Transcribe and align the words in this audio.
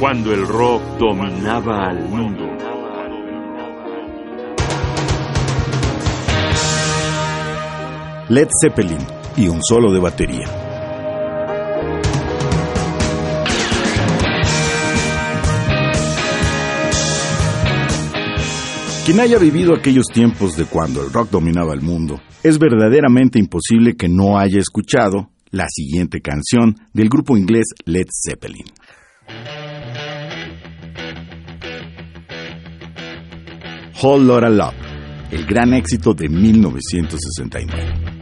cuando 0.00 0.32
el 0.32 0.46
rock 0.48 0.82
dominaba 0.98 1.90
al 1.90 2.08
mundo. 2.08 2.46
Led 8.30 8.48
Zeppelin 8.62 8.96
y 9.36 9.48
un 9.48 9.62
solo 9.62 9.92
de 9.92 10.00
batería. 10.00 10.46
Quien 19.04 19.20
haya 19.20 19.38
vivido 19.38 19.74
aquellos 19.74 20.06
tiempos 20.06 20.56
de 20.56 20.64
cuando 20.64 21.04
el 21.04 21.12
rock 21.12 21.28
dominaba 21.28 21.74
el 21.74 21.82
mundo, 21.82 22.22
es 22.42 22.58
verdaderamente 22.58 23.38
imposible 23.38 23.96
que 23.96 24.08
no 24.08 24.38
haya 24.38 24.60
escuchado 24.60 25.28
la 25.50 25.66
siguiente 25.68 26.22
canción 26.22 26.76
del 26.94 27.10
grupo 27.10 27.36
inglés 27.36 27.66
Led 27.84 28.06
Zeppelin. 28.26 28.64
Whole 34.02 34.24
Lotta 34.24 34.48
Love, 34.48 34.74
el 35.30 35.44
gran 35.44 35.74
éxito 35.74 36.14
de 36.14 36.26
1969. 36.26 38.19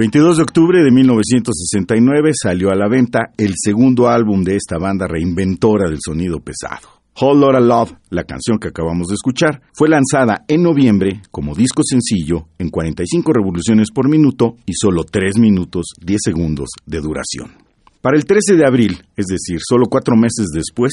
22 0.00 0.38
de 0.38 0.42
octubre 0.44 0.82
de 0.82 0.90
1969 0.90 2.30
salió 2.32 2.70
a 2.70 2.74
la 2.74 2.88
venta 2.88 3.34
el 3.36 3.52
segundo 3.54 4.08
álbum 4.08 4.42
de 4.42 4.56
esta 4.56 4.78
banda 4.78 5.06
reinventora 5.06 5.90
del 5.90 5.98
sonido 6.02 6.40
pesado. 6.40 6.88
Whole 7.20 7.40
Lotta 7.40 7.60
Love, 7.60 7.92
la 8.08 8.24
canción 8.24 8.58
que 8.58 8.68
acabamos 8.68 9.08
de 9.08 9.16
escuchar, 9.16 9.60
fue 9.74 9.90
lanzada 9.90 10.46
en 10.48 10.62
noviembre 10.62 11.20
como 11.30 11.54
disco 11.54 11.82
sencillo 11.84 12.48
en 12.58 12.70
45 12.70 13.30
revoluciones 13.30 13.90
por 13.94 14.08
minuto 14.08 14.56
y 14.64 14.72
solo 14.72 15.04
3 15.04 15.36
minutos 15.36 15.84
10 16.00 16.18
segundos 16.24 16.70
de 16.86 17.00
duración. 17.02 17.58
Para 18.00 18.16
el 18.16 18.24
13 18.24 18.56
de 18.56 18.66
abril, 18.66 19.02
es 19.18 19.26
decir, 19.26 19.58
solo 19.60 19.84
cuatro 19.90 20.16
meses 20.16 20.46
después, 20.54 20.92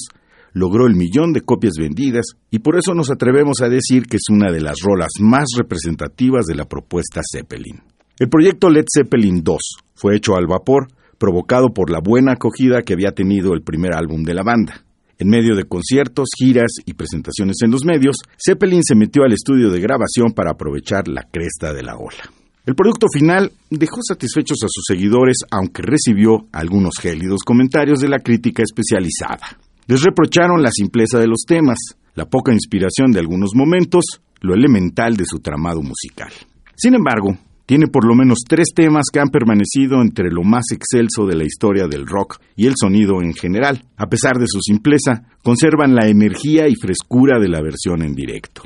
logró 0.51 0.85
el 0.85 0.95
millón 0.95 1.31
de 1.31 1.39
copias 1.39 1.75
vendidas 1.79 2.25
y 2.51 2.59
por 2.59 2.77
eso 2.77 2.93
nos 2.93 3.09
atrevemos 3.09 3.61
a 3.61 3.69
decir 3.69 4.07
que 4.07 4.17
es 4.17 4.23
una 4.29 4.51
de 4.51 4.59
las 4.59 4.81
rolas 4.83 5.11
más 5.21 5.45
representativas 5.55 6.45
de 6.45 6.55
la 6.55 6.65
propuesta 6.65 7.21
Zeppelin. 7.23 7.79
El 8.19 8.29
proyecto 8.29 8.71
Led 8.71 8.85
Zeppelin 8.91 9.43
2 9.43 9.57
fue 9.93 10.15
hecho 10.15 10.35
al 10.35 10.47
vapor, 10.47 10.87
provocado 11.19 11.69
por 11.69 11.91
la 11.91 11.99
buena 11.99 12.33
acogida 12.33 12.81
que 12.81 12.93
había 12.93 13.11
tenido 13.11 13.53
el 13.53 13.61
primer 13.61 13.93
álbum 13.93 14.23
de 14.23 14.33
la 14.33 14.41
banda. 14.41 14.83
En 15.19 15.29
medio 15.29 15.55
de 15.55 15.65
conciertos, 15.65 16.29
giras 16.35 16.71
y 16.85 16.93
presentaciones 16.93 17.57
en 17.63 17.69
los 17.69 17.85
medios, 17.85 18.17
Zeppelin 18.43 18.81
se 18.83 18.95
metió 18.95 19.23
al 19.23 19.33
estudio 19.33 19.69
de 19.69 19.79
grabación 19.79 20.31
para 20.31 20.51
aprovechar 20.51 21.07
la 21.07 21.27
cresta 21.31 21.73
de 21.73 21.83
la 21.83 21.95
ola. 21.95 22.31
El 22.65 22.75
producto 22.75 23.05
final 23.11 23.51
dejó 23.69 24.01
satisfechos 24.01 24.57
a 24.63 24.67
sus 24.67 24.83
seguidores, 24.87 25.37
aunque 25.51 25.83
recibió 25.83 26.47
algunos 26.51 26.95
gélidos 26.99 27.41
comentarios 27.45 27.99
de 27.99 28.09
la 28.09 28.19
crítica 28.19 28.63
especializada. 28.63 29.59
Les 29.85 30.01
reprocharon 30.01 30.63
la 30.63 30.71
simpleza 30.71 31.19
de 31.19 31.27
los 31.27 31.43
temas, 31.47 31.77
la 32.15 32.25
poca 32.25 32.51
inspiración 32.51 33.11
de 33.11 33.19
algunos 33.19 33.51
momentos, 33.53 34.03
lo 34.41 34.55
elemental 34.55 35.15
de 35.15 35.25
su 35.25 35.39
tramado 35.39 35.81
musical. 35.81 36.31
Sin 36.75 36.93
embargo, 36.93 37.37
tiene 37.67 37.87
por 37.87 38.07
lo 38.07 38.15
menos 38.15 38.39
tres 38.47 38.69
temas 38.73 39.07
que 39.11 39.19
han 39.19 39.27
permanecido 39.27 40.01
entre 40.01 40.31
lo 40.31 40.43
más 40.43 40.63
excelso 40.71 41.25
de 41.27 41.35
la 41.35 41.43
historia 41.43 41.87
del 41.87 42.07
rock 42.07 42.39
y 42.55 42.65
el 42.65 42.75
sonido 42.79 43.21
en 43.21 43.33
general. 43.33 43.83
A 43.97 44.07
pesar 44.07 44.37
de 44.37 44.45
su 44.47 44.59
simpleza, 44.61 45.25
conservan 45.43 45.93
la 45.93 46.07
energía 46.07 46.69
y 46.69 46.75
frescura 46.75 47.39
de 47.39 47.49
la 47.49 47.61
versión 47.61 48.03
en 48.03 48.15
directo. 48.15 48.63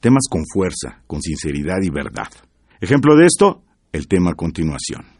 Temas 0.00 0.24
con 0.28 0.42
fuerza, 0.52 1.00
con 1.06 1.22
sinceridad 1.22 1.78
y 1.80 1.90
verdad. 1.90 2.28
Ejemplo 2.80 3.14
de 3.16 3.26
esto, 3.26 3.62
el 3.92 4.08
tema 4.08 4.32
a 4.32 4.34
continuación. 4.34 5.19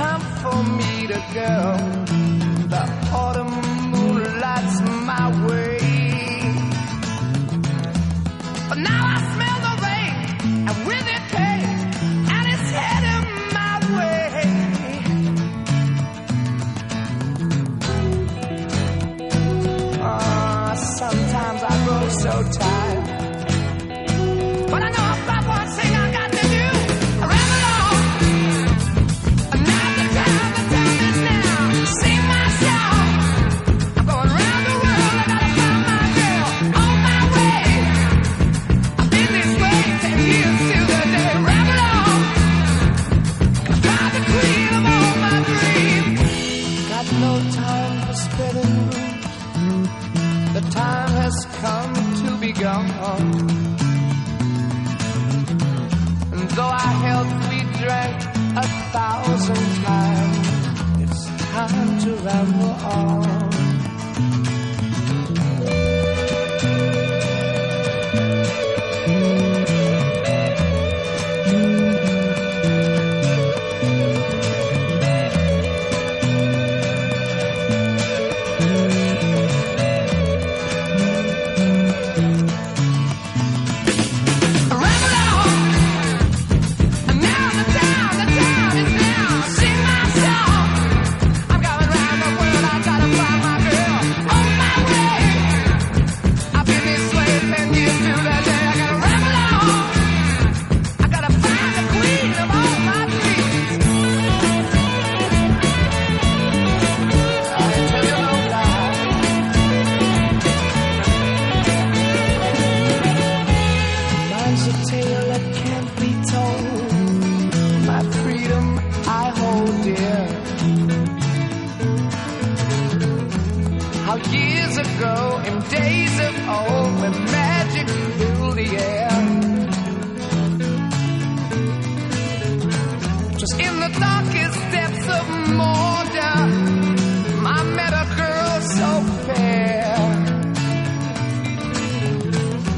time 0.00 0.20
for 0.42 0.58
me 0.78 1.06
to 1.12 1.20
go. 1.34 1.52
The 2.74 2.84
autumn 3.22 3.54
moonlight's 3.92 4.80
a 58.60 58.68
thousand 58.92 59.84
times, 59.84 61.02
It's 61.02 61.26
time 61.52 61.98
to 62.00 62.14
ramble 62.16 62.70
on. 62.84 63.49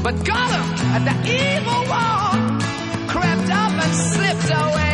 But 0.03 0.25
Gotham, 0.25 1.05
the 1.05 1.15
evil 1.25 1.87
one, 1.87 2.59
crept 3.07 3.49
up 3.49 3.71
and 3.71 3.95
slipped 3.95 4.51
away. 4.51 4.92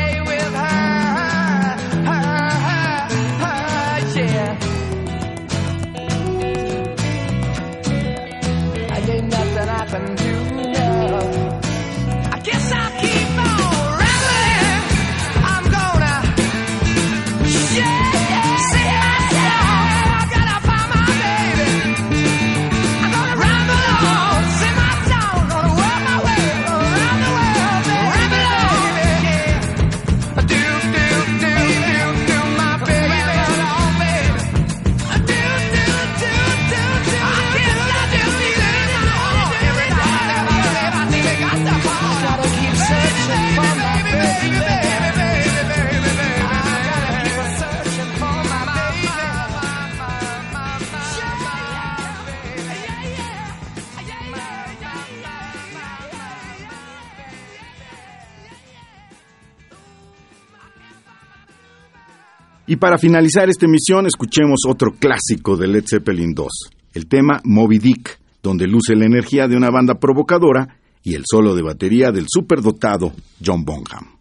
Y 62.70 62.76
para 62.76 63.00
finalizar 63.00 63.50
esta 63.50 63.66
emisión, 63.66 64.06
escuchemos 64.06 64.60
otro 64.68 64.92
clásico 64.92 65.58
de 65.58 65.68
Led 65.68 65.86
Zeppelin 65.90 66.36
2, 66.36 66.48
el 66.94 67.08
tema 67.08 67.42
Moby 67.44 67.80
Dick, 67.80 68.20
donde 68.44 68.68
luce 68.68 68.96
la 68.96 69.06
energía 69.06 69.48
de 69.48 69.58
una 69.58 69.72
banda 69.72 69.96
provocadora 69.96 70.78
y 71.02 71.16
el 71.16 71.24
solo 71.26 71.56
de 71.56 71.64
batería 71.64 72.12
del 72.12 72.28
superdotado 72.30 73.12
John 73.44 73.66
Bonham. 73.66 74.19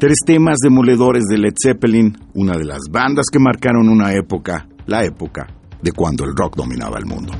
Tres 0.00 0.20
temas 0.24 0.56
demoledores 0.62 1.24
de 1.28 1.36
Led 1.36 1.52
Zeppelin, 1.62 2.16
una 2.32 2.56
de 2.56 2.64
las 2.64 2.84
bandas 2.90 3.26
que 3.30 3.38
marcaron 3.38 3.86
una 3.86 4.14
época, 4.14 4.66
la 4.86 5.04
época 5.04 5.46
de 5.82 5.92
cuando 5.92 6.24
el 6.24 6.34
rock 6.34 6.56
dominaba 6.56 6.98
el 6.98 7.04
mundo. 7.04 7.34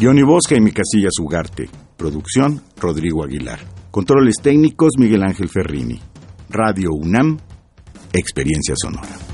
Johnny 0.00 0.22
Bosca 0.22 0.54
y 0.56 0.60
mi 0.60 0.70
casilla 0.70 1.08
Ugarte. 1.20 1.68
Producción, 1.96 2.62
Rodrigo 2.76 3.24
Aguilar. 3.24 3.58
Controles 3.90 4.36
técnicos, 4.40 4.92
Miguel 4.96 5.24
Ángel 5.24 5.48
Ferrini. 5.48 6.00
Radio 6.50 6.90
UNAM, 6.92 7.36
Experiencia 8.12 8.74
Sonora. 8.76 9.27